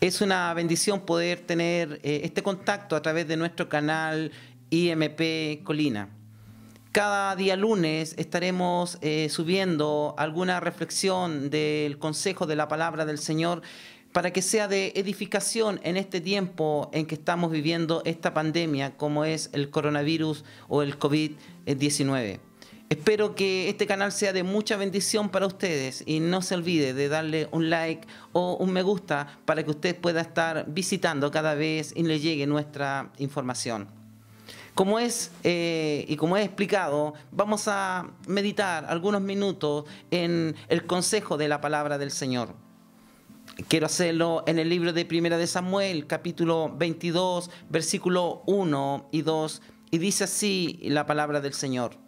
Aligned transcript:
Es 0.00 0.20
una 0.20 0.52
bendición 0.52 1.00
poder 1.00 1.40
tener 1.40 1.98
eh, 2.02 2.20
este 2.24 2.42
contacto 2.42 2.94
a 2.94 3.00
través 3.00 3.26
de 3.26 3.38
nuestro 3.38 3.70
canal 3.70 4.32
IMP 4.68 5.62
Colina. 5.64 6.10
Cada 6.92 7.34
día 7.34 7.56
lunes 7.56 8.14
estaremos 8.18 8.98
eh, 9.00 9.28
subiendo 9.30 10.14
alguna 10.18 10.60
reflexión 10.60 11.48
del 11.48 11.98
consejo 11.98 12.46
de 12.46 12.56
la 12.56 12.68
palabra 12.68 13.06
del 13.06 13.16
Señor 13.18 13.62
para 14.12 14.30
que 14.30 14.42
sea 14.42 14.68
de 14.68 14.92
edificación 14.94 15.80
en 15.82 15.96
este 15.96 16.20
tiempo 16.20 16.90
en 16.92 17.06
que 17.06 17.14
estamos 17.14 17.50
viviendo 17.50 18.02
esta 18.04 18.34
pandemia 18.34 18.96
como 18.96 19.24
es 19.24 19.48
el 19.54 19.70
coronavirus 19.70 20.44
o 20.68 20.82
el 20.82 20.98
COVID-19. 20.98 22.40
Espero 22.90 23.34
que 23.34 23.70
este 23.70 23.86
canal 23.86 24.12
sea 24.12 24.34
de 24.34 24.42
mucha 24.42 24.76
bendición 24.76 25.30
para 25.30 25.46
ustedes 25.46 26.04
y 26.06 26.20
no 26.20 26.42
se 26.42 26.54
olvide 26.54 26.92
de 26.92 27.08
darle 27.08 27.48
un 27.50 27.70
like 27.70 28.06
o 28.32 28.56
un 28.60 28.72
me 28.72 28.82
gusta 28.82 29.38
para 29.46 29.64
que 29.64 29.70
usted 29.70 29.98
pueda 29.98 30.20
estar 30.20 30.66
visitando 30.68 31.30
cada 31.30 31.54
vez 31.54 31.94
y 31.96 32.02
le 32.02 32.20
llegue 32.20 32.46
nuestra 32.46 33.10
información. 33.18 33.88
Como 34.74 34.98
es 34.98 35.30
eh, 35.44 36.04
y 36.08 36.16
como 36.16 36.36
he 36.36 36.42
explicado, 36.42 37.14
vamos 37.32 37.68
a 37.68 38.10
meditar 38.26 38.84
algunos 38.86 39.22
minutos 39.22 39.86
en 40.10 40.54
el 40.68 40.84
consejo 40.84 41.38
de 41.38 41.48
la 41.48 41.62
palabra 41.62 41.96
del 41.96 42.10
Señor. 42.10 42.54
Quiero 43.68 43.86
hacerlo 43.86 44.44
en 44.46 44.58
el 44.58 44.68
libro 44.68 44.92
de 44.92 45.06
Primera 45.06 45.38
de 45.38 45.46
Samuel, 45.46 46.06
capítulo 46.06 46.74
22, 46.76 47.50
versículo 47.70 48.42
1 48.46 49.08
y 49.10 49.22
2, 49.22 49.62
y 49.90 49.98
dice 49.98 50.24
así 50.24 50.80
la 50.82 51.06
palabra 51.06 51.40
del 51.40 51.54
Señor. 51.54 52.03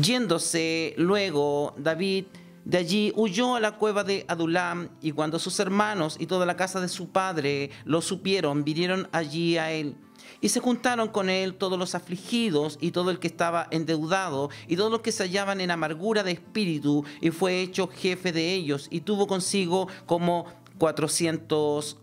Yéndose 0.00 0.94
luego 0.96 1.74
David 1.78 2.24
de 2.64 2.78
allí 2.78 3.12
huyó 3.14 3.54
a 3.54 3.60
la 3.60 3.76
cueva 3.76 4.04
de 4.04 4.24
Adulam, 4.26 4.88
y 5.02 5.12
cuando 5.12 5.38
sus 5.38 5.60
hermanos 5.60 6.16
y 6.18 6.26
toda 6.26 6.46
la 6.46 6.56
casa 6.56 6.80
de 6.80 6.88
su 6.88 7.10
padre 7.10 7.70
lo 7.84 8.00
supieron, 8.00 8.64
vinieron 8.64 9.08
allí 9.12 9.58
a 9.58 9.70
él. 9.70 9.96
Y 10.40 10.48
se 10.48 10.60
juntaron 10.60 11.08
con 11.08 11.28
él 11.28 11.54
todos 11.54 11.78
los 11.78 11.94
afligidos 11.94 12.78
y 12.80 12.90
todo 12.90 13.10
el 13.10 13.18
que 13.18 13.28
estaba 13.28 13.68
endeudado 13.70 14.50
y 14.66 14.76
todos 14.76 14.90
los 14.90 15.00
que 15.00 15.12
se 15.12 15.24
hallaban 15.24 15.60
en 15.60 15.70
amargura 15.70 16.22
de 16.22 16.32
espíritu 16.32 17.04
y 17.20 17.30
fue 17.30 17.60
hecho 17.60 17.88
jefe 17.88 18.32
de 18.32 18.52
ellos 18.52 18.88
y 18.90 19.02
tuvo 19.02 19.26
consigo 19.26 19.88
como 20.06 20.46
400 20.78 21.98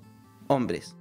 hombres. 0.48 0.96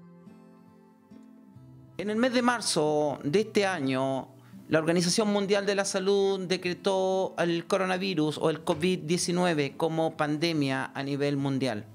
En 1.98 2.10
el 2.10 2.16
mes 2.16 2.32
de 2.32 2.42
marzo 2.42 3.18
de 3.22 3.40
este 3.40 3.66
año, 3.66 4.28
la 4.70 4.78
Organización 4.78 5.32
Mundial 5.32 5.66
de 5.66 5.74
la 5.74 5.84
Salud 5.84 6.46
decretó 6.46 7.34
el 7.38 7.66
coronavirus 7.66 8.38
o 8.38 8.50
el 8.50 8.64
COVID-19 8.64 9.76
como 9.76 10.16
pandemia 10.16 10.92
a 10.94 11.02
nivel 11.02 11.36
mundial. 11.36 11.86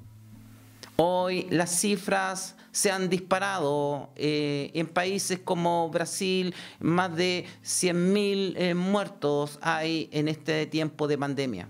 Hoy 0.97 1.47
las 1.51 1.79
cifras 1.79 2.57
se 2.73 2.91
han 2.91 3.09
disparado 3.09 4.09
eh, 4.17 4.71
en 4.73 4.87
países 4.87 5.39
como 5.39 5.89
Brasil, 5.89 6.53
más 6.81 7.15
de 7.15 7.45
100.000 7.63 8.55
eh, 8.57 8.73
muertos 8.73 9.57
hay 9.61 10.09
en 10.11 10.27
este 10.27 10.65
tiempo 10.65 11.07
de 11.07 11.17
pandemia. 11.17 11.69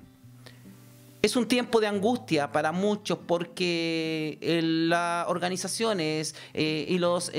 Es 1.26 1.36
un 1.36 1.48
tiempo 1.48 1.82
de 1.82 1.88
angustia 1.88 2.52
para 2.52 2.72
muchos 2.72 3.18
porque 3.18 4.38
eh, 4.42 4.62
las 4.62 5.28
organizaciones 5.28 6.36
y 6.54 7.00
los 7.00 7.32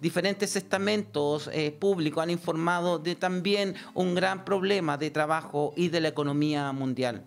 diferentes 0.00 0.56
estamentos 0.56 1.50
públicos 1.78 2.22
han 2.22 2.30
informado 2.30 2.98
de 2.98 3.16
también 3.16 3.74
un 3.92 4.14
gran 4.14 4.46
problema 4.46 4.96
de 4.96 5.10
trabajo 5.10 5.74
y 5.76 5.88
de 5.88 6.00
la 6.00 6.08
economía 6.08 6.72
mundial. 6.72 7.22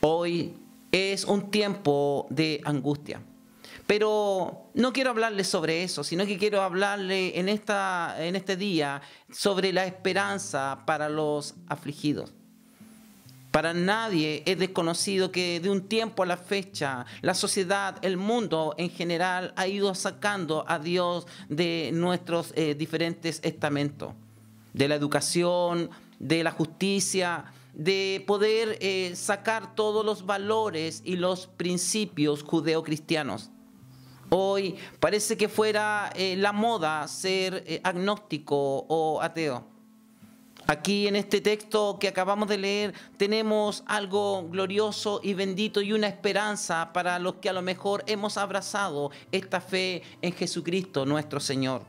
Hoy 0.00 0.52
es 0.90 1.26
un 1.26 1.52
tiempo 1.52 2.26
de 2.28 2.60
angustia. 2.64 3.22
Pero 3.86 4.68
no 4.74 4.92
quiero 4.92 5.10
hablarle 5.10 5.44
sobre 5.44 5.84
eso, 5.84 6.02
sino 6.02 6.26
que 6.26 6.38
quiero 6.38 6.60
hablarle 6.60 7.38
en, 7.38 7.48
esta, 7.48 8.16
en 8.18 8.34
este 8.34 8.56
día 8.56 9.00
sobre 9.30 9.72
la 9.72 9.86
esperanza 9.86 10.82
para 10.86 11.08
los 11.08 11.54
afligidos. 11.68 12.34
Para 13.52 13.74
nadie 13.74 14.42
es 14.46 14.58
desconocido 14.58 15.30
que 15.30 15.60
de 15.60 15.68
un 15.68 15.82
tiempo 15.82 16.22
a 16.22 16.26
la 16.26 16.38
fecha 16.38 17.04
la 17.20 17.34
sociedad, 17.34 17.98
el 18.00 18.16
mundo 18.16 18.74
en 18.78 18.88
general 18.88 19.52
ha 19.56 19.66
ido 19.66 19.94
sacando 19.94 20.64
a 20.66 20.78
Dios 20.78 21.26
de 21.50 21.90
nuestros 21.92 22.54
eh, 22.56 22.74
diferentes 22.74 23.40
estamentos, 23.42 24.14
de 24.72 24.88
la 24.88 24.94
educación, 24.94 25.90
de 26.18 26.42
la 26.42 26.50
justicia, 26.50 27.44
de 27.74 28.24
poder 28.26 28.78
eh, 28.80 29.12
sacar 29.16 29.74
todos 29.74 30.02
los 30.02 30.24
valores 30.24 31.02
y 31.04 31.16
los 31.16 31.46
principios 31.46 32.42
judeocristianos. 32.42 33.50
Hoy 34.30 34.76
parece 34.98 35.36
que 35.36 35.50
fuera 35.50 36.10
eh, 36.16 36.36
la 36.38 36.52
moda 36.52 37.06
ser 37.06 37.82
agnóstico 37.84 38.86
o 38.88 39.20
ateo. 39.20 39.71
Aquí 40.72 41.06
en 41.06 41.16
este 41.16 41.42
texto 41.42 41.98
que 42.00 42.08
acabamos 42.08 42.48
de 42.48 42.56
leer 42.56 42.94
tenemos 43.18 43.84
algo 43.86 44.48
glorioso 44.48 45.20
y 45.22 45.34
bendito 45.34 45.82
y 45.82 45.92
una 45.92 46.08
esperanza 46.08 46.94
para 46.94 47.18
los 47.18 47.34
que 47.34 47.50
a 47.50 47.52
lo 47.52 47.60
mejor 47.60 48.02
hemos 48.06 48.38
abrazado 48.38 49.10
esta 49.32 49.60
fe 49.60 50.02
en 50.22 50.32
Jesucristo 50.32 51.04
nuestro 51.04 51.40
Señor. 51.40 51.82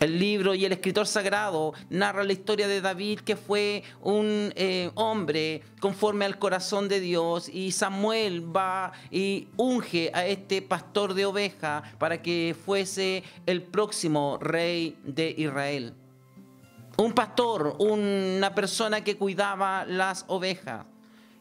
El 0.00 0.18
libro 0.18 0.54
y 0.54 0.64
el 0.64 0.72
escritor 0.72 1.06
sagrado 1.06 1.74
narra 1.90 2.24
la 2.24 2.32
historia 2.32 2.68
de 2.68 2.80
David, 2.80 3.20
que 3.20 3.36
fue 3.36 3.82
un 4.00 4.50
eh, 4.56 4.90
hombre 4.94 5.60
conforme 5.78 6.24
al 6.24 6.38
corazón 6.38 6.88
de 6.88 7.00
Dios, 7.00 7.50
y 7.50 7.72
Samuel 7.72 8.56
va 8.56 8.92
y 9.10 9.48
unge 9.58 10.10
a 10.14 10.24
este 10.24 10.62
pastor 10.62 11.12
de 11.12 11.26
oveja 11.26 11.82
para 11.98 12.22
que 12.22 12.56
fuese 12.64 13.24
el 13.44 13.60
próximo 13.60 14.38
rey 14.40 14.96
de 15.04 15.34
Israel. 15.36 15.92
Un 17.00 17.12
pastor, 17.12 17.76
una 17.78 18.52
persona 18.56 19.04
que 19.04 19.16
cuidaba 19.16 19.84
las 19.86 20.24
ovejas. 20.26 20.84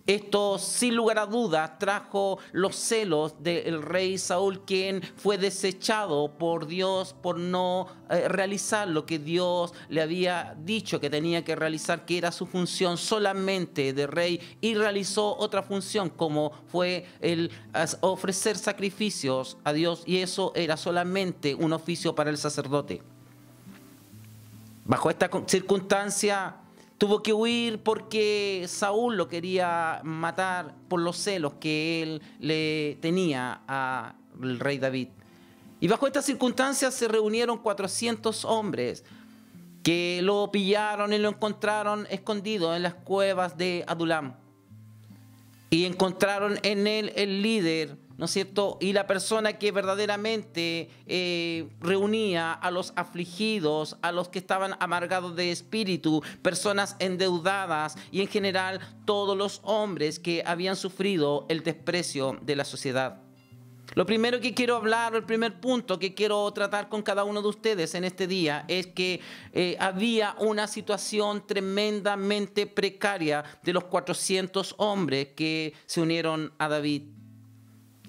Esto, 0.06 0.59
sin 0.59 0.95
lugar 0.95 1.18
a 1.18 1.25
dudas, 1.25 1.79
trajo 1.79 2.38
los 2.51 2.75
celos 2.75 3.41
del 3.41 3.81
rey 3.81 4.19
Saúl, 4.19 4.63
quien 4.66 5.01
fue 5.01 5.40
desechado 5.40 6.38
por 6.38 6.67
Dios 6.67 7.16
por 7.23 7.40
no 7.40 7.88
eh, 8.12 8.29
realizar 8.29 8.88
lo 8.88 9.07
que 9.07 9.17
Dios 9.17 9.73
le 9.90 10.03
había 10.03 10.56
dicho 10.63 11.01
que 11.01 11.09
tenía 11.09 11.44
que 11.44 11.56
realizar, 11.56 12.06
que 12.06 12.19
era 12.19 12.31
su 12.31 12.46
función 12.46 13.00
solamente 13.00 13.94
de 13.94 14.06
rey, 14.06 14.40
y 14.62 14.75
realizó 14.75 15.35
otra 15.38 15.63
función 15.63 16.12
como 16.12 16.51
fue 16.67 17.07
el 17.19 17.50
ofrecer 18.01 18.59
sacrificios 18.59 19.57
a 19.63 19.73
Dios, 19.73 20.03
y 20.06 20.17
eso 20.17 20.51
era 20.53 20.78
solamente 20.78 21.56
un 21.56 21.73
oficio 21.73 22.13
para 22.13 22.29
el 22.29 22.38
sacerdote. 22.38 23.16
Bajo 24.87 25.09
esta 25.09 25.29
circunstancia, 25.47 26.55
Tuvo 26.97 27.21
que 27.21 27.31
huir 27.31 27.83
porque 27.83 28.65
Saúl 28.67 29.17
lo 29.17 29.27
quería 29.27 30.01
matar 30.03 30.73
por 30.87 30.99
los 30.99 31.17
celos 31.17 31.53
que 31.59 32.01
él 32.01 32.21
le 32.39 32.97
tenía 33.01 33.61
al 33.67 34.59
rey 34.59 34.79
David. 34.79 35.09
Y 35.79 35.87
bajo 35.87 36.07
estas 36.07 36.25
circunstancias 36.25 36.95
se 36.95 37.07
reunieron 37.07 37.59
400 37.59 38.45
hombres 38.45 39.03
que 39.83 40.21
lo 40.23 40.51
pillaron 40.51 41.13
y 41.13 41.19
lo 41.19 41.29
encontraron 41.29 42.07
escondido 42.09 42.75
en 42.75 42.81
las 42.81 42.95
cuevas 42.95 43.57
de 43.59 43.85
Adulam. 43.87 44.33
Y 45.69 45.85
encontraron 45.85 46.57
en 46.63 46.87
él 46.87 47.13
el 47.15 47.43
líder 47.43 47.95
¿no 48.17 48.25
es 48.25 48.31
cierto? 48.31 48.78
Y 48.81 48.94
la 48.94 49.07
persona 49.07 49.53
que 49.53 49.72
verdaderamente 49.72 50.90
eh, 51.05 51.69
reunía 51.79 52.52
a 52.52 52.72
los 52.72 52.93
afligidos, 52.96 53.97
a 54.02 54.11
los 54.11 54.29
que 54.29 54.40
estaban 54.40 54.75
amargados 54.79 55.35
de 55.35 55.52
espíritu, 55.52 56.23
personas 56.41 56.96
endeudadas 56.99 57.96
y 58.11 58.22
en 58.22 58.28
general 58.28 58.79
todos 59.05 59.37
los 59.37 59.61
hombres 59.64 60.19
que 60.19 60.43
habían 60.46 60.75
sufrido 60.75 61.46
el 61.49 61.64
desprecio 61.64 62.37
de 62.41 62.55
la 62.55 62.66
sociedad. 62.66 63.22
Lo 63.96 64.05
primero 64.05 64.40
que 64.40 64.53
quiero 64.53 64.75
hablar, 64.75 65.16
el 65.16 65.23
primer 65.23 65.59
punto 65.59 65.97
que 65.97 66.14
quiero 66.14 66.52
tratar 66.52 66.90
con 66.90 67.02
cada 67.02 67.23
uno 67.23 67.41
de 67.41 67.47
ustedes 67.47 67.96
en 67.96 68.03
este 68.03 68.28
día 68.28 68.66
es 68.67 68.87
que 68.87 69.22
eh, 69.53 69.78
había 69.79 70.35
una 70.40 70.67
situación 70.67 71.47
tremendamente 71.47 72.67
precaria 72.67 73.43
de 73.64 73.73
los 73.73 73.85
400 73.85 74.75
hombres 74.78 75.29
que 75.35 75.73
se 75.85 76.02
unieron 76.02 76.53
a 76.58 76.67
David. 76.67 77.16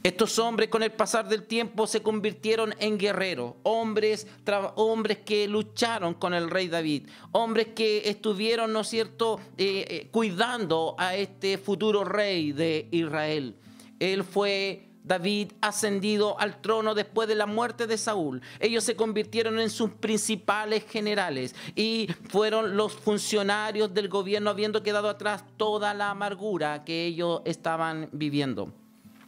Estos 0.03 0.39
hombres 0.39 0.69
con 0.69 0.85
el 0.85 0.93
pasar 0.93 1.29
del 1.29 1.43
tiempo 1.43 1.87
se 1.89 2.03
convirtieron 2.03 2.73
en 2.79 2.99
guerreros, 2.99 3.55
hombres, 3.65 4.29
hombres 4.77 5.19
que 5.19 5.49
lucharon 5.49 6.15
con 6.15 6.35
el 6.35 6.51
rey 6.51 6.69
David, 6.69 7.09
hombres 7.33 7.69
que 7.75 8.09
estuvieron, 8.09 8.73
¿no 8.73 8.81
es 8.81 8.89
cierto?, 8.89 9.41
eh, 9.57 9.85
eh, 9.89 10.09
cuidando 10.13 10.95
a 10.99 11.17
este 11.17 11.59
futuro 11.59 12.05
rey 12.05 12.53
de 12.53 12.89
Israel. 12.93 13.57
Él 13.99 14.23
fue 14.23 14.89
David 15.03 15.53
ascendido 15.61 16.39
al 16.39 16.61
trono 16.61 16.95
después 16.95 17.27
de 17.27 17.35
la 17.35 17.47
muerte 17.47 17.89
de 17.89 17.99
Saúl. 17.99 18.41
Ellos 18.61 18.85
se 18.85 18.95
convirtieron 18.95 19.59
en 19.59 19.71
sus 19.71 19.91
principales 19.91 20.85
generales 20.85 21.57
y 21.75 22.09
fueron 22.29 22.77
los 22.77 22.93
funcionarios 22.93 23.93
del 23.93 24.09
gobierno 24.09 24.51
habiendo 24.51 24.83
quedado 24.83 25.09
atrás 25.09 25.45
toda 25.57 25.93
la 25.93 26.11
amargura 26.11 26.85
que 26.85 27.07
ellos 27.07 27.43
estaban 27.45 28.09
viviendo. 28.13 28.73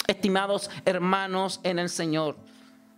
Estimados 0.06 0.70
hermanos 0.84 1.60
en 1.62 1.78
el 1.78 1.88
Señor, 1.88 2.36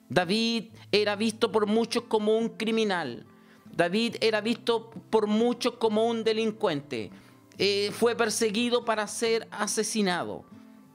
David 0.09 0.67
era 0.91 1.17
visto 1.17 1.53
por 1.53 1.67
muchos 1.67 2.05
como 2.05 2.37
un 2.37 2.51
criminal. 2.51 3.27
David 3.75 4.17
era 4.21 4.41
visto 4.41 4.91
por 5.11 5.27
muchos 5.27 5.75
como 5.75 6.07
un 6.07 6.25
delincuente. 6.25 7.11
Eh, 7.59 7.91
fue 7.93 8.15
perseguido 8.15 8.85
para 8.85 9.07
ser 9.07 9.49
asesinado. 9.51 10.45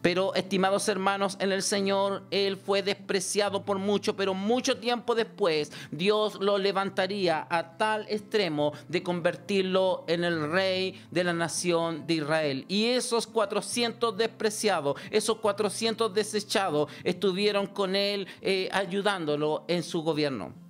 Pero, 0.07 0.33
estimados 0.35 0.87
hermanos, 0.87 1.35
en 1.41 1.51
el 1.51 1.61
Señor, 1.61 2.23
Él 2.31 2.55
fue 2.55 2.81
despreciado 2.81 3.65
por 3.65 3.77
mucho, 3.77 4.15
pero 4.15 4.33
mucho 4.33 4.77
tiempo 4.77 5.15
después 5.15 5.69
Dios 5.91 6.35
lo 6.35 6.57
levantaría 6.57 7.45
a 7.49 7.75
tal 7.75 8.05
extremo 8.07 8.71
de 8.87 9.03
convertirlo 9.03 10.05
en 10.07 10.23
el 10.23 10.49
rey 10.49 11.05
de 11.11 11.25
la 11.25 11.33
nación 11.33 12.07
de 12.07 12.13
Israel. 12.13 12.63
Y 12.69 12.85
esos 12.85 13.27
400 13.27 14.15
despreciados, 14.15 14.95
esos 15.11 15.39
400 15.39 16.13
desechados, 16.13 16.89
estuvieron 17.03 17.67
con 17.67 17.93
Él 17.93 18.29
eh, 18.41 18.69
ayudándolo 18.71 19.65
en 19.67 19.83
su 19.83 20.03
gobierno. 20.03 20.66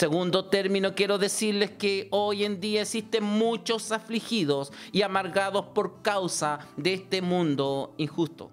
Segundo 0.00 0.46
término, 0.46 0.94
quiero 0.94 1.18
decirles 1.18 1.72
que 1.72 2.08
hoy 2.10 2.46
en 2.46 2.58
día 2.58 2.80
existen 2.80 3.22
muchos 3.22 3.92
afligidos 3.92 4.72
y 4.92 5.02
amargados 5.02 5.66
por 5.74 6.00
causa 6.00 6.60
de 6.78 6.94
este 6.94 7.20
mundo 7.20 7.92
injusto. 7.98 8.50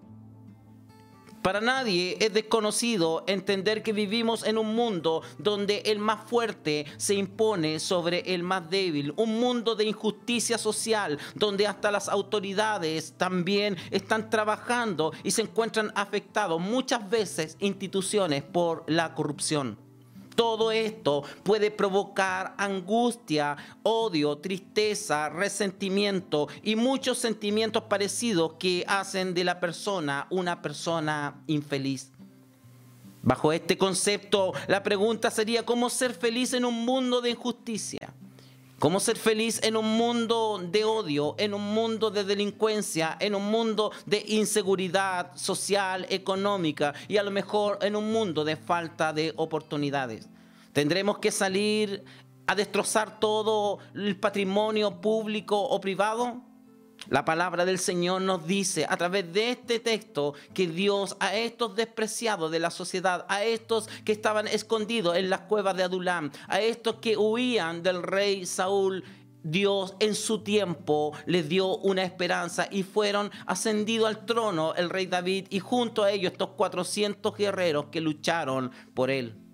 Para 1.41 1.61
nadie 1.61 2.17
es 2.19 2.33
desconocido 2.33 3.23
entender 3.27 3.81
que 3.81 3.94
vivimos 3.94 4.45
en 4.45 4.57
un 4.57 4.75
mundo 4.75 5.21
donde 5.38 5.83
el 5.85 5.99
más 5.99 6.29
fuerte 6.29 6.85
se 6.97 7.15
impone 7.15 7.79
sobre 7.79 8.33
el 8.33 8.44
más 8.44 8.69
débil, 8.69 9.13
un 9.15 9.39
mundo 9.39 9.75
de 9.75 9.85
injusticia 9.85 10.57
social, 10.57 11.17
donde 11.33 11.65
hasta 11.65 11.91
las 11.91 12.09
autoridades 12.09 13.13
también 13.15 13.77
están 13.91 14.29
trabajando 14.29 15.13
y 15.23 15.31
se 15.31 15.44
encuentran 15.44 15.94
afectados 15.95 16.59
muchas 16.59 17.09
veces 17.09 17.55
instituciones 17.61 18.44
por 18.44 18.83
la 18.85 19.15
corrupción. 19.15 19.86
Todo 20.37 20.71
esto 20.71 21.23
puede 21.41 21.71
provocar 21.71 22.53
angustia, 22.59 23.57
odio, 23.81 24.37
tristeza, 24.37 25.29
resentimiento 25.29 26.47
y 26.61 26.75
muchos 26.75 27.17
sentimientos 27.17 27.85
parecidos 27.85 28.53
que 28.59 28.85
hacen 28.87 29.33
de 29.33 29.43
la 29.43 29.59
persona 29.59 30.27
una 30.29 30.61
persona 30.61 31.41
infeliz. 31.47 32.11
Bajo 33.23 33.51
este 33.51 33.79
concepto, 33.79 34.53
la 34.67 34.83
pregunta 34.83 35.31
sería 35.31 35.65
cómo 35.65 35.89
ser 35.89 36.13
feliz 36.13 36.53
en 36.53 36.65
un 36.65 36.85
mundo 36.85 37.19
de 37.19 37.31
injusticia. 37.31 38.13
¿Cómo 38.79 39.00
ser 39.00 39.18
feliz 39.18 39.59
en 39.63 39.75
un 39.75 39.97
mundo 39.97 40.62
de 40.63 40.83
odio, 40.83 41.33
en 41.39 41.56
un 41.56 41.74
mundo 41.74 42.12
de 42.12 42.24
delincuencia, 42.24 43.18
en 43.19 43.33
un 43.33 43.50
mundo 43.50 43.91
de 44.06 44.24
inseguridad 44.27 45.35
social, 45.35 46.06
económica 46.12 46.94
y 47.07 47.18
a 47.18 47.24
lo 47.24 47.31
mejor 47.31 47.79
en 47.81 47.95
un 47.95 48.12
mundo 48.12 48.45
de 48.45 48.56
falta 48.56 49.13
de 49.13 49.33
oportunidades? 49.35 50.29
¿Tendremos 50.74 51.18
que 51.18 51.31
salir 51.31 52.03
a 52.45 52.53
destrozar 52.53 53.19
todo 53.19 53.79
el 53.95 54.15
patrimonio 54.19 55.01
público 55.01 55.59
o 55.59 55.81
privado? 55.81 56.44
La 57.09 57.24
palabra 57.24 57.63
del 57.63 57.80
Señor 57.80 58.21
nos 58.21 58.45
dice 58.45 58.86
a 58.88 58.98
través 58.98 59.31
de 59.31 59.51
este 59.51 59.80
texto 59.80 60.33
que 60.54 60.68
Dios 60.68 61.15
a 61.19 61.36
estos 61.36 61.75
despreciados 61.75 62.51
de 62.51 62.59
la 62.59 62.69
sociedad, 62.69 63.25
a 63.30 63.44
estos 63.44 63.88
que 64.04 64.12
estaban 64.12 64.48
escondidos 64.48 65.15
en 65.15 65.30
las 65.30 65.42
cuevas 65.42 65.77
de 65.77 65.83
Adulam, 65.83 66.31
a 66.48 66.59
estos 66.59 66.95
que 66.95 67.15
huían 67.15 67.81
del 67.81 68.04
rey 68.04 68.45
Saúl, 68.45 69.06
Dios 69.42 69.95
en 70.01 70.15
su 70.15 70.44
tiempo 70.44 71.13
les 71.25 71.48
dio 71.48 71.77
una 71.77 72.04
esperanza 72.04 72.68
y 72.69 72.83
fueron 72.83 73.31
ascendidos 73.45 74.09
al 74.09 74.25
trono 74.25 74.75
el 74.75 74.89
rey 74.89 75.06
David 75.06 75.48
y 75.50 75.59
junto 75.59 76.04
a 76.04 76.12
ellos 76.12 76.33
estos 76.33 76.50
400 76.50 77.38
guerreros 77.38 77.86
que 77.86 78.01
lucharon 78.01 78.71
por 78.94 79.09
él. 79.09 79.46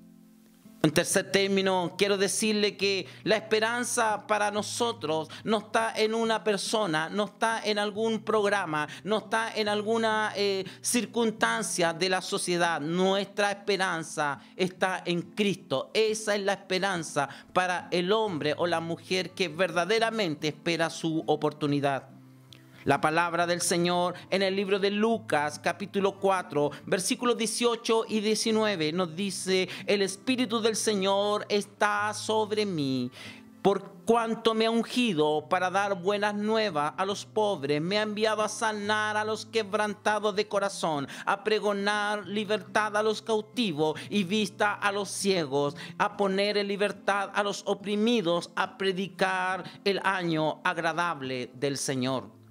En 0.85 0.91
tercer 0.91 1.31
término, 1.31 1.95
quiero 1.97 2.17
decirle 2.17 2.75
que 2.75 3.07
la 3.23 3.37
esperanza 3.37 4.27
para 4.27 4.51
nosotros 4.51 5.29
no 5.45 5.59
está 5.59 5.93
en 5.95 6.13
una 6.13 6.43
persona, 6.43 7.07
no 7.07 7.23
está 7.23 7.61
en 7.63 7.79
algún 7.79 8.19
programa, 8.19 8.89
no 9.05 9.19
está 9.19 9.55
en 9.55 9.69
alguna 9.69 10.33
eh, 10.35 10.65
circunstancia 10.81 11.93
de 11.93 12.09
la 12.09 12.21
sociedad. 12.21 12.81
Nuestra 12.81 13.51
esperanza 13.51 14.41
está 14.57 15.03
en 15.05 15.21
Cristo. 15.21 15.89
Esa 15.93 16.35
es 16.35 16.41
la 16.41 16.51
esperanza 16.51 17.29
para 17.53 17.87
el 17.89 18.11
hombre 18.11 18.53
o 18.57 18.67
la 18.67 18.81
mujer 18.81 19.31
que 19.31 19.47
verdaderamente 19.47 20.49
espera 20.49 20.89
su 20.89 21.23
oportunidad. 21.27 22.12
La 22.85 22.99
palabra 22.99 23.47
del 23.47 23.61
Señor 23.61 24.13
en 24.29 24.41
el 24.41 24.55
libro 24.55 24.77
de 24.77 24.91
Lucas 24.91 25.57
capítulo 25.57 26.19
4 26.19 26.69
versículos 26.85 27.37
18 27.37 28.05
y 28.09 28.19
19 28.19 28.91
nos 28.91 29.15
dice, 29.15 29.69
el 29.87 30.01
Espíritu 30.01 30.59
del 30.59 30.75
Señor 30.75 31.45
está 31.47 32.13
sobre 32.13 32.65
mí 32.65 33.09
por 33.61 33.93
cuanto 34.03 34.53
me 34.53 34.65
ha 34.65 34.71
ungido 34.71 35.47
para 35.47 35.71
dar 35.71 35.95
buenas 35.95 36.35
nuevas 36.35 36.93
a 36.97 37.05
los 37.05 37.25
pobres, 37.25 37.81
me 37.81 37.97
ha 37.97 38.01
enviado 38.01 38.41
a 38.41 38.49
sanar 38.49 39.15
a 39.15 39.23
los 39.23 39.45
quebrantados 39.45 40.35
de 40.35 40.49
corazón, 40.49 41.07
a 41.25 41.45
pregonar 41.45 42.27
libertad 42.27 42.97
a 42.97 43.01
los 43.01 43.21
cautivos 43.21 43.97
y 44.09 44.25
vista 44.25 44.73
a 44.73 44.91
los 44.91 45.07
ciegos, 45.07 45.77
a 45.97 46.17
poner 46.17 46.57
en 46.57 46.67
libertad 46.67 47.31
a 47.33 47.41
los 47.41 47.63
oprimidos, 47.65 48.51
a 48.57 48.77
predicar 48.77 49.63
el 49.85 50.01
año 50.03 50.59
agradable 50.65 51.49
del 51.53 51.77
Señor. 51.77 52.42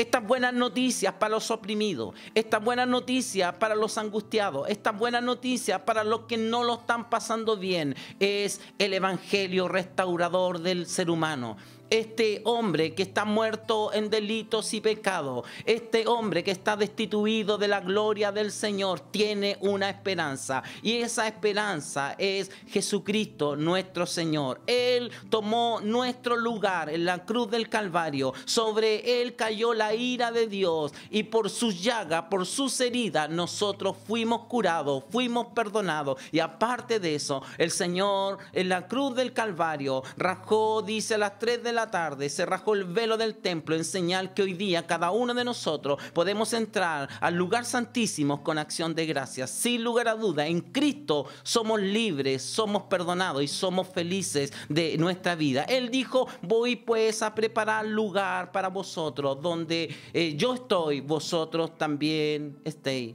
Estas 0.00 0.26
buenas 0.26 0.54
noticias 0.54 1.12
para 1.12 1.32
los 1.32 1.50
oprimidos, 1.50 2.14
estas 2.34 2.64
buenas 2.64 2.88
noticias 2.88 3.52
para 3.56 3.74
los 3.74 3.98
angustiados, 3.98 4.66
estas 4.70 4.98
buenas 4.98 5.22
noticias 5.22 5.82
para 5.82 6.04
los 6.04 6.20
que 6.20 6.38
no 6.38 6.64
lo 6.64 6.76
están 6.76 7.10
pasando 7.10 7.58
bien, 7.58 7.94
es 8.18 8.62
el 8.78 8.94
Evangelio 8.94 9.68
restaurador 9.68 10.60
del 10.60 10.86
ser 10.86 11.10
humano 11.10 11.58
este 11.90 12.40
hombre 12.44 12.94
que 12.94 13.02
está 13.02 13.24
muerto 13.24 13.92
en 13.92 14.08
delitos 14.08 14.72
y 14.74 14.80
pecados, 14.80 15.44
este 15.66 16.06
hombre 16.06 16.44
que 16.44 16.52
está 16.52 16.76
destituido 16.76 17.58
de 17.58 17.68
la 17.68 17.80
gloria 17.80 18.32
del 18.32 18.52
Señor, 18.52 19.00
tiene 19.00 19.58
una 19.60 19.90
esperanza. 19.90 20.62
Y 20.82 20.96
esa 20.98 21.26
esperanza 21.26 22.14
es 22.16 22.50
Jesucristo 22.68 23.56
nuestro 23.56 24.06
Señor. 24.06 24.60
Él 24.66 25.10
tomó 25.28 25.80
nuestro 25.82 26.36
lugar 26.36 26.90
en 26.90 27.04
la 27.04 27.24
cruz 27.24 27.50
del 27.50 27.68
Calvario. 27.68 28.32
Sobre 28.44 29.20
él 29.20 29.34
cayó 29.36 29.74
la 29.74 29.94
ira 29.94 30.30
de 30.30 30.46
Dios 30.46 30.92
y 31.10 31.24
por 31.24 31.50
sus 31.50 31.82
llagas, 31.82 32.24
por 32.30 32.46
sus 32.46 32.80
heridas, 32.80 33.28
nosotros 33.28 33.96
fuimos 34.06 34.42
curados, 34.46 35.04
fuimos 35.10 35.48
perdonados. 35.48 36.20
Y 36.30 36.38
aparte 36.38 37.00
de 37.00 37.16
eso, 37.16 37.42
el 37.58 37.70
Señor 37.70 38.38
en 38.52 38.68
la 38.68 38.86
cruz 38.86 39.16
del 39.16 39.32
Calvario 39.32 40.02
rajó, 40.16 40.82
dice 40.82 41.14
a 41.14 41.18
las 41.18 41.38
3 41.38 41.62
de 41.62 41.72
la 41.72 41.79
tarde 41.88 42.28
se 42.28 42.44
rajó 42.44 42.74
el 42.74 42.82
velo 42.82 43.16
del 43.16 43.36
templo 43.36 43.76
en 43.76 43.84
señal 43.84 44.34
que 44.34 44.42
hoy 44.42 44.54
día 44.54 44.88
cada 44.88 45.12
uno 45.12 45.32
de 45.32 45.44
nosotros 45.44 46.02
podemos 46.12 46.52
entrar 46.52 47.08
al 47.20 47.36
lugar 47.36 47.64
santísimo 47.64 48.42
con 48.42 48.58
acción 48.58 48.92
de 48.96 49.06
gracias. 49.06 49.50
Sin 49.50 49.84
lugar 49.84 50.08
a 50.08 50.14
duda, 50.14 50.48
en 50.48 50.60
Cristo 50.60 51.26
somos 51.44 51.80
libres, 51.80 52.42
somos 52.42 52.82
perdonados 52.84 53.44
y 53.44 53.46
somos 53.46 53.86
felices 53.88 54.52
de 54.68 54.98
nuestra 54.98 55.36
vida. 55.36 55.62
Él 55.62 55.90
dijo, 55.90 56.26
voy 56.42 56.74
pues 56.74 57.22
a 57.22 57.32
preparar 57.32 57.86
lugar 57.86 58.50
para 58.50 58.68
vosotros, 58.68 59.40
donde 59.40 59.94
eh, 60.12 60.34
yo 60.36 60.54
estoy, 60.54 61.00
vosotros 61.00 61.78
también 61.78 62.58
estéis. 62.64 63.14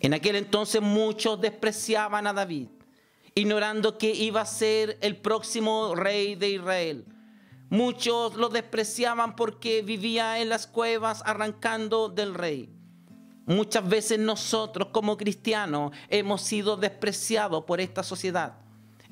En 0.00 0.14
aquel 0.14 0.36
entonces 0.36 0.80
muchos 0.80 1.38
despreciaban 1.38 2.26
a 2.26 2.32
David 2.32 2.68
ignorando 3.34 3.96
que 3.96 4.10
iba 4.10 4.40
a 4.40 4.46
ser 4.46 4.98
el 5.00 5.16
próximo 5.16 5.94
rey 5.94 6.34
de 6.34 6.50
Israel. 6.50 7.04
Muchos 7.72 8.36
lo 8.36 8.50
despreciaban 8.50 9.34
porque 9.34 9.80
vivía 9.80 10.40
en 10.40 10.50
las 10.50 10.66
cuevas 10.66 11.22
arrancando 11.24 12.10
del 12.10 12.34
rey. 12.34 12.68
Muchas 13.46 13.88
veces 13.88 14.18
nosotros 14.18 14.88
como 14.92 15.16
cristianos 15.16 15.90
hemos 16.10 16.42
sido 16.42 16.76
despreciados 16.76 17.64
por 17.64 17.80
esta 17.80 18.02
sociedad. 18.02 18.58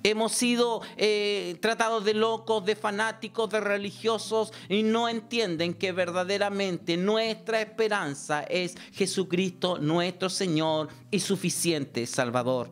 Hemos 0.02 0.32
sido 0.32 0.82
eh, 0.98 1.56
tratados 1.62 2.04
de 2.04 2.12
locos, 2.12 2.62
de 2.66 2.76
fanáticos, 2.76 3.48
de 3.48 3.60
religiosos 3.60 4.52
y 4.68 4.82
no 4.82 5.08
entienden 5.08 5.72
que 5.72 5.92
verdaderamente 5.92 6.98
nuestra 6.98 7.62
esperanza 7.62 8.42
es 8.42 8.76
Jesucristo, 8.92 9.78
nuestro 9.78 10.28
Señor 10.28 10.88
y 11.10 11.20
suficiente 11.20 12.06
Salvador. 12.06 12.70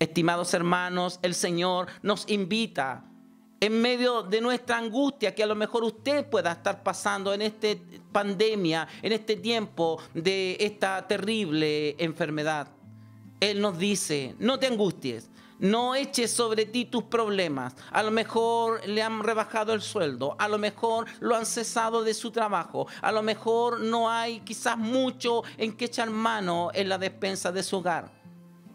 Estimados 0.00 0.54
hermanos, 0.54 1.20
el 1.22 1.36
Señor 1.36 1.86
nos 2.02 2.28
invita 2.28 3.04
en 3.62 3.82
medio 3.82 4.22
de 4.22 4.40
nuestra 4.40 4.78
angustia 4.78 5.34
que 5.34 5.42
a 5.42 5.46
lo 5.46 5.54
mejor 5.54 5.84
usted 5.84 6.24
pueda 6.24 6.52
estar 6.52 6.82
pasando 6.82 7.34
en 7.34 7.42
esta 7.42 7.68
pandemia, 8.10 8.88
en 9.02 9.12
este 9.12 9.36
tiempo 9.36 10.00
de 10.14 10.56
esta 10.58 11.06
terrible 11.06 11.94
enfermedad. 12.02 12.68
Él 13.38 13.60
nos 13.60 13.78
dice, 13.78 14.34
no 14.38 14.58
te 14.58 14.66
angusties, 14.66 15.28
no 15.58 15.94
eches 15.94 16.30
sobre 16.30 16.64
ti 16.64 16.86
tus 16.86 17.04
problemas. 17.04 17.74
A 17.92 18.02
lo 18.02 18.10
mejor 18.10 18.86
le 18.88 19.02
han 19.02 19.22
rebajado 19.22 19.74
el 19.74 19.82
sueldo, 19.82 20.36
a 20.38 20.48
lo 20.48 20.56
mejor 20.56 21.04
lo 21.20 21.36
han 21.36 21.44
cesado 21.44 22.02
de 22.02 22.14
su 22.14 22.30
trabajo, 22.30 22.86
a 23.02 23.12
lo 23.12 23.22
mejor 23.22 23.80
no 23.80 24.08
hay 24.08 24.40
quizás 24.40 24.78
mucho 24.78 25.42
en 25.58 25.76
que 25.76 25.84
echar 25.84 26.08
mano 26.08 26.70
en 26.72 26.88
la 26.88 26.96
despensa 26.96 27.52
de 27.52 27.62
su 27.62 27.76
hogar. 27.76 28.19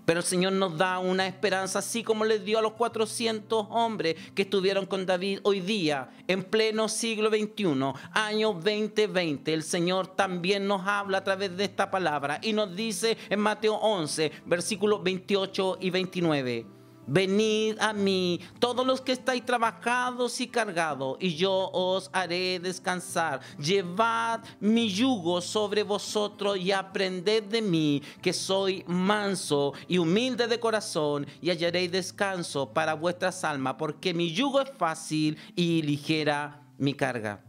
Pero 0.06 0.20
el 0.20 0.26
Señor 0.26 0.54
nos 0.54 0.78
da 0.78 1.00
una 1.00 1.28
esperanza, 1.28 1.80
así 1.80 2.04
como 2.04 2.26
le 2.26 2.40
dio 2.40 2.60
a 2.60 2.62
los 2.62 2.74
400 2.74 3.68
hombres 3.70 4.16
que 4.36 4.44
estuvieron 4.44 4.86
con 4.86 5.06
David 5.06 5.40
hoy 5.44 5.62
día, 5.62 6.10
en 6.28 6.44
pleno 6.44 6.88
siglo 6.88 7.30
XXI, 7.30 7.94
año 8.14 8.54
2020. 8.54 9.54
El 9.54 9.64
Señor 9.64 10.08
también 10.08 10.68
nos 10.68 10.86
habla 10.86 11.20
a 11.20 11.24
través 11.24 11.58
de 11.58 11.66
esta 11.66 11.90
palabra 11.90 12.40
y 12.42 12.54
nos 12.54 12.76
dice 12.76 13.18
en 13.30 13.40
Mateo 13.40 13.76
11, 13.76 14.32
versículos 14.46 15.04
28 15.04 15.78
y 15.82 15.90
29. 15.90 16.85
Venid 17.08 17.78
a 17.80 17.94
mí, 17.94 18.40
todos 18.60 18.86
los 18.86 19.02
que 19.02 19.12
estáis 19.12 19.46
trabajados 19.46 20.42
y 20.42 20.48
cargados, 20.48 21.18
y 21.20 21.36
yo 21.36 21.70
os 21.72 22.10
haré 22.14 22.60
descansar. 22.60 23.42
Llevad 23.60 24.44
mi 24.60 24.90
yugo 24.90 25.42
sobre 25.42 25.84
vosotros 25.84 26.58
y 26.58 26.72
aprended 26.72 27.44
de 27.44 27.62
mí, 27.62 28.02
que 28.22 28.34
soy 28.34 28.84
manso 28.88 29.74
y 29.88 29.98
humilde 29.98 30.48
de 30.48 30.60
corazón, 30.60 31.28
y 31.42 31.50
hallaréis 31.50 31.92
descanso 31.92 32.74
para 32.74 32.94
vuestras 32.96 33.44
almas, 33.44 33.76
porque 33.78 34.14
mi 34.14 34.32
yugo 34.32 34.62
es 34.62 34.72
fácil 34.78 35.38
y 35.56 35.82
ligera 35.84 36.62
mi 36.78 36.94
carga. 36.94 37.44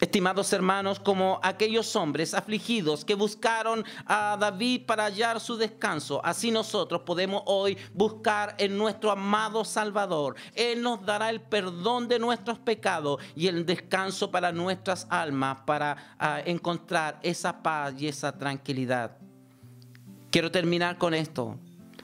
Estimados 0.00 0.52
hermanos, 0.52 1.00
como 1.00 1.40
aquellos 1.42 1.96
hombres 1.96 2.32
afligidos 2.32 3.04
que 3.04 3.16
buscaron 3.16 3.84
a 4.06 4.36
David 4.38 4.86
para 4.86 5.06
hallar 5.06 5.40
su 5.40 5.56
descanso, 5.56 6.24
así 6.24 6.52
nosotros 6.52 7.02
podemos 7.02 7.42
hoy 7.46 7.76
buscar 7.94 8.54
en 8.58 8.78
nuestro 8.78 9.10
amado 9.10 9.64
Salvador. 9.64 10.36
Él 10.54 10.82
nos 10.82 11.04
dará 11.04 11.30
el 11.30 11.40
perdón 11.40 12.06
de 12.06 12.20
nuestros 12.20 12.60
pecados 12.60 13.20
y 13.34 13.48
el 13.48 13.66
descanso 13.66 14.30
para 14.30 14.52
nuestras 14.52 15.04
almas, 15.10 15.58
para 15.66 16.14
ah, 16.16 16.40
encontrar 16.44 17.18
esa 17.24 17.60
paz 17.60 17.94
y 17.98 18.06
esa 18.06 18.38
tranquilidad. 18.38 19.16
Quiero 20.30 20.52
terminar 20.52 20.96
con 20.96 21.12
esto. 21.12 21.58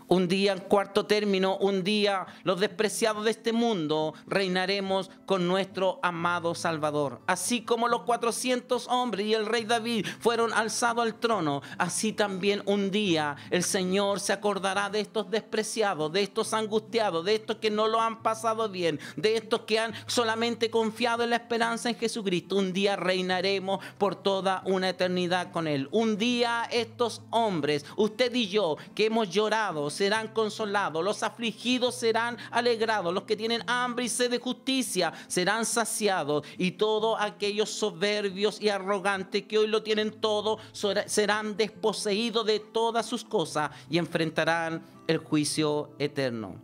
Un 0.06 0.28
día, 0.28 0.52
en 0.52 0.60
cuarto 0.60 1.06
término, 1.06 1.56
un 1.56 1.82
día 1.82 2.26
los 2.42 2.60
despreciados 2.60 3.24
de 3.24 3.30
este 3.30 3.52
mundo 3.52 4.12
reinaremos 4.26 5.10
con 5.24 5.48
nuestro 5.48 5.98
amado 6.02 6.54
Salvador. 6.54 7.22
Así 7.26 7.62
como 7.62 7.88
los 7.88 8.02
400 8.02 8.86
hombres 8.88 9.26
y 9.26 9.34
el 9.34 9.46
rey 9.46 9.64
David 9.64 10.06
fueron 10.20 10.52
alzados 10.52 11.04
al 11.04 11.18
trono, 11.18 11.62
así 11.78 12.12
también 12.12 12.62
un 12.66 12.90
día 12.90 13.36
el 13.50 13.62
Señor 13.62 14.20
se 14.20 14.34
acordará 14.34 14.90
de 14.90 15.00
estos 15.00 15.30
despreciados, 15.30 16.12
de 16.12 16.22
estos 16.22 16.52
angustiados, 16.52 17.24
de 17.24 17.36
estos 17.36 17.56
que 17.56 17.70
no 17.70 17.88
lo 17.88 18.00
han 18.00 18.22
pasado 18.22 18.68
bien, 18.68 19.00
de 19.16 19.36
estos 19.36 19.60
que 19.62 19.78
han 19.78 19.94
solamente 20.06 20.70
confiado 20.70 21.24
en 21.24 21.30
la 21.30 21.36
esperanza 21.36 21.88
en 21.88 21.96
Jesucristo. 21.96 22.56
Un 22.56 22.74
día 22.74 22.96
reinaremos 22.96 23.82
por 23.96 24.16
toda 24.16 24.62
una 24.66 24.90
eternidad 24.90 25.50
con 25.50 25.66
Él. 25.66 25.88
Un 25.92 26.18
día 26.18 26.68
estos 26.70 27.22
hombres, 27.30 27.86
usted 27.96 28.34
y 28.34 28.48
yo, 28.48 28.76
que 28.94 29.06
hemos 29.06 29.30
llorado, 29.30 29.90
serán 29.94 30.28
consolados, 30.28 31.04
los 31.04 31.22
afligidos 31.22 31.94
serán 31.94 32.36
alegrados, 32.50 33.14
los 33.14 33.24
que 33.24 33.36
tienen 33.36 33.62
hambre 33.66 34.04
y 34.04 34.08
sed 34.08 34.30
de 34.30 34.38
justicia 34.38 35.12
serán 35.26 35.64
saciados 35.64 36.46
y 36.58 36.72
todos 36.72 37.16
aquellos 37.20 37.70
soberbios 37.70 38.60
y 38.60 38.68
arrogantes 38.68 39.44
que 39.44 39.58
hoy 39.58 39.66
lo 39.66 39.82
tienen 39.82 40.10
todo 40.20 40.58
serán 41.06 41.56
desposeídos 41.56 42.46
de 42.46 42.60
todas 42.60 43.06
sus 43.06 43.24
cosas 43.24 43.70
y 43.88 43.98
enfrentarán 43.98 44.82
el 45.06 45.18
juicio 45.18 45.90
eterno. 45.98 46.56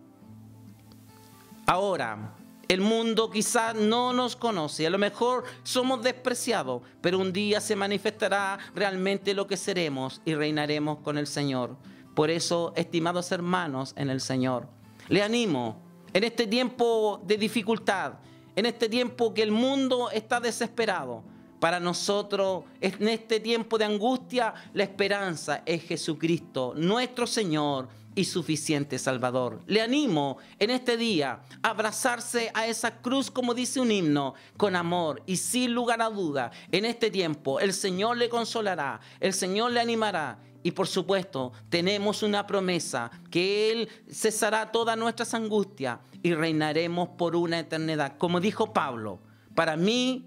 Ahora, 1.66 2.34
el 2.70 2.80
mundo 2.80 3.30
quizás 3.30 3.74
no 3.74 4.12
nos 4.12 4.36
conoce, 4.36 4.86
a 4.86 4.90
lo 4.90 4.98
mejor 4.98 5.44
somos 5.64 6.02
despreciados, 6.02 6.82
pero 7.00 7.18
un 7.18 7.32
día 7.32 7.60
se 7.60 7.74
manifestará 7.74 8.58
realmente 8.74 9.34
lo 9.34 9.46
que 9.46 9.56
seremos 9.56 10.20
y 10.24 10.34
reinaremos 10.34 10.98
con 10.98 11.18
el 11.18 11.26
Señor. 11.26 11.76
Por 12.20 12.30
eso, 12.30 12.74
estimados 12.76 13.32
hermanos 13.32 13.94
en 13.96 14.10
el 14.10 14.20
Señor, 14.20 14.68
le 15.08 15.22
animo 15.22 15.80
en 16.12 16.22
este 16.22 16.46
tiempo 16.46 17.18
de 17.24 17.38
dificultad, 17.38 18.12
en 18.54 18.66
este 18.66 18.90
tiempo 18.90 19.32
que 19.32 19.42
el 19.42 19.50
mundo 19.50 20.10
está 20.10 20.38
desesperado. 20.38 21.24
Para 21.60 21.80
nosotros, 21.80 22.64
en 22.82 23.08
este 23.08 23.40
tiempo 23.40 23.78
de 23.78 23.86
angustia, 23.86 24.52
la 24.74 24.82
esperanza 24.82 25.62
es 25.64 25.82
Jesucristo, 25.84 26.74
nuestro 26.76 27.26
Señor 27.26 27.88
y 28.14 28.24
suficiente 28.24 28.98
Salvador. 28.98 29.62
Le 29.66 29.80
animo 29.80 30.36
en 30.58 30.68
este 30.68 30.98
día 30.98 31.40
a 31.62 31.70
abrazarse 31.70 32.50
a 32.52 32.66
esa 32.66 33.00
cruz, 33.00 33.30
como 33.30 33.54
dice 33.54 33.80
un 33.80 33.90
himno, 33.90 34.34
con 34.58 34.76
amor 34.76 35.22
y 35.24 35.36
sin 35.36 35.72
lugar 35.72 36.02
a 36.02 36.10
duda. 36.10 36.50
En 36.70 36.84
este 36.84 37.10
tiempo, 37.10 37.60
el 37.60 37.72
Señor 37.72 38.18
le 38.18 38.28
consolará, 38.28 39.00
el 39.20 39.32
Señor 39.32 39.72
le 39.72 39.80
animará 39.80 40.38
y 40.62 40.72
por 40.72 40.86
supuesto, 40.86 41.52
tenemos 41.68 42.22
una 42.22 42.46
promesa 42.46 43.10
que 43.30 43.72
Él 43.72 43.88
cesará 44.10 44.70
todas 44.70 44.96
nuestras 44.96 45.32
angustias 45.34 45.98
y 46.22 46.34
reinaremos 46.34 47.10
por 47.10 47.34
una 47.34 47.58
eternidad. 47.58 48.18
Como 48.18 48.40
dijo 48.40 48.72
Pablo, 48.72 49.20
para 49.54 49.76
mí 49.76 50.26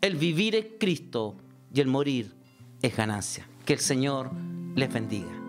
el 0.00 0.16
vivir 0.16 0.54
es 0.54 0.66
Cristo 0.78 1.36
y 1.74 1.80
el 1.80 1.88
morir 1.88 2.34
es 2.80 2.96
ganancia. 2.96 3.46
Que 3.64 3.74
el 3.74 3.80
Señor 3.80 4.30
les 4.74 4.92
bendiga. 4.92 5.41